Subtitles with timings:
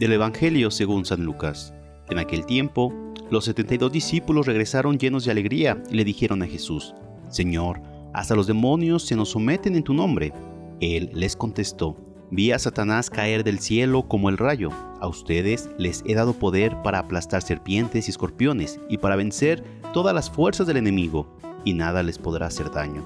[0.00, 1.74] Del Evangelio según San Lucas.
[2.08, 2.90] En aquel tiempo,
[3.30, 6.94] los setenta y dos discípulos regresaron llenos de alegría y le dijeron a Jesús,
[7.28, 7.82] Señor,
[8.14, 10.32] hasta los demonios se nos someten en tu nombre.
[10.80, 11.98] Él les contestó,
[12.30, 14.70] Vi a Satanás caer del cielo como el rayo.
[15.02, 19.62] A ustedes les he dado poder para aplastar serpientes y escorpiones y para vencer
[19.92, 21.36] todas las fuerzas del enemigo,
[21.66, 23.04] y nada les podrá hacer daño.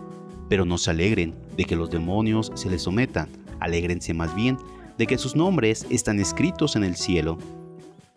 [0.49, 4.59] Pero no se alegren de que los demonios se les sometan, alégrense más bien
[4.99, 7.39] de que sus nombres están escritos en el cielo.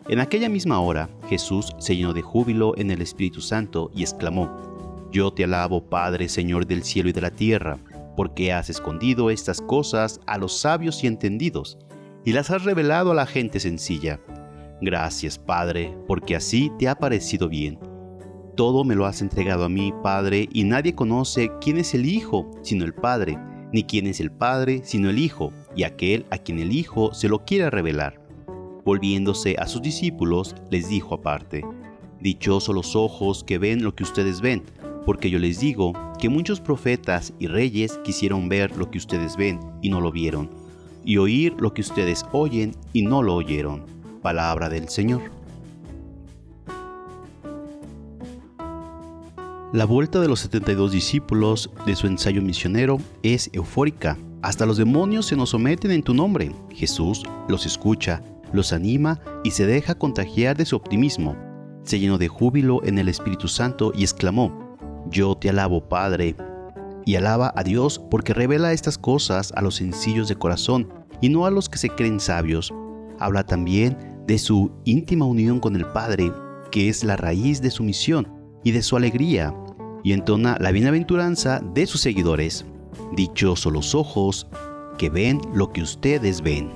[0.10, 4.50] En aquella misma hora, Jesús se llenó de júbilo en el Espíritu Santo y exclamó,
[5.12, 7.78] Yo te alabo, Padre, Señor del cielo y de la tierra,
[8.16, 11.78] porque has escondido estas cosas a los sabios y entendidos,
[12.24, 14.20] y las has revelado a la gente sencilla.
[14.82, 17.80] Gracias, Padre, porque así te ha parecido bien.
[18.56, 22.50] Todo me lo has entregado a mí, Padre, y nadie conoce quién es el Hijo,
[22.64, 23.38] sino el Padre,
[23.72, 27.30] ni quién es el Padre, sino el Hijo, y aquel a quien el Hijo se
[27.30, 28.22] lo quiera revelar.
[28.86, 31.64] Volviéndose a sus discípulos, les dijo aparte,
[32.20, 34.64] Dichosos los ojos que ven lo que ustedes ven,
[35.06, 39.60] porque yo les digo que muchos profetas y reyes quisieron ver lo que ustedes ven
[39.82, 40.50] y no lo vieron,
[41.06, 43.86] y oír lo que ustedes oyen y no lo oyeron.
[44.22, 45.37] Palabra del Señor.
[49.74, 54.18] La vuelta de los 72 discípulos de su ensayo misionero es eufórica.
[54.42, 56.54] Hasta los demonios se nos someten en tu nombre.
[56.74, 58.24] Jesús los escucha,
[58.54, 61.36] los anima y se deja contagiar de su optimismo.
[61.84, 64.78] Se llenó de júbilo en el Espíritu Santo y exclamó,
[65.10, 66.38] Yo te alabo, Padre.
[67.06, 70.88] Y alaba a Dios porque revela estas cosas a los sencillos de corazón
[71.20, 72.74] y no a los que se creen sabios.
[73.20, 76.32] Habla también de su íntima unión con el Padre,
[76.72, 79.54] que es la raíz de su misión y de su alegría,
[80.04, 82.66] y entona la bienaventuranza de sus seguidores.
[83.16, 84.48] Dichosos los ojos
[84.98, 86.70] que ven lo que ustedes ven.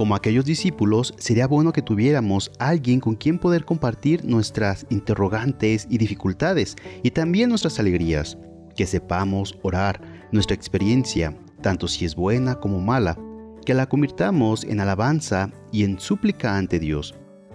[0.00, 5.98] Como aquellos discípulos, sería bueno que tuviéramos alguien con quien poder compartir nuestras interrogantes y
[5.98, 8.38] dificultades y también nuestras alegrías,
[8.74, 10.00] que sepamos orar
[10.32, 13.18] nuestra experiencia tanto si es buena como mala,
[13.64, 17.14] que la convirtamos en alabanza y en súplica ante Dios,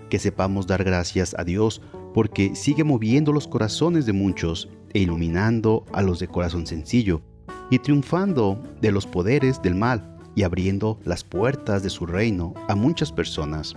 [0.09, 1.81] que sepamos dar gracias a Dios
[2.13, 7.21] porque sigue moviendo los corazones de muchos e iluminando a los de corazón sencillo,
[7.69, 12.75] y triunfando de los poderes del mal y abriendo las puertas de su reino a
[12.75, 13.73] muchas personas.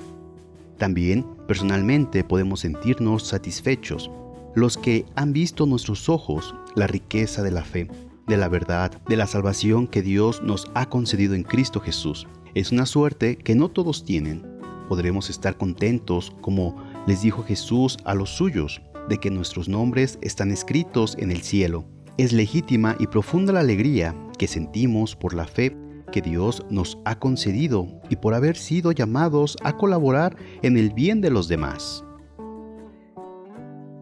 [0.76, 4.10] También personalmente podemos sentirnos satisfechos,
[4.54, 7.88] los que han visto nuestros ojos la riqueza de la fe
[8.28, 12.28] de la verdad, de la salvación que Dios nos ha concedido en Cristo Jesús.
[12.54, 14.46] Es una suerte que no todos tienen.
[14.88, 20.50] Podremos estar contentos, como les dijo Jesús a los suyos, de que nuestros nombres están
[20.50, 21.84] escritos en el cielo.
[22.18, 25.76] Es legítima y profunda la alegría que sentimos por la fe
[26.12, 31.20] que Dios nos ha concedido y por haber sido llamados a colaborar en el bien
[31.20, 32.04] de los demás.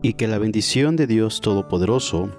[0.03, 2.31] Y que la bendición de Dios Todopoderoso,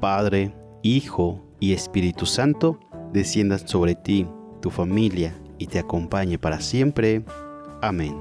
[0.00, 0.52] Padre,
[0.84, 2.78] Hijo y Espíritu Santo,
[3.10, 4.26] desciendan sobre ti,
[4.60, 7.24] tu familia y te acompañe para siempre.
[7.80, 8.14] Amén.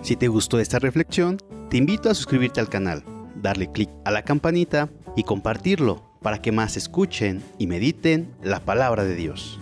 [0.00, 1.36] Si te gustó esta reflexión,
[1.68, 3.04] te invito a suscribirte al canal,
[3.36, 9.04] darle clic a la campanita y compartirlo para que más escuchen y mediten la palabra
[9.04, 9.60] de Dios.